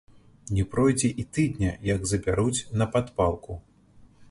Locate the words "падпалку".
2.95-3.61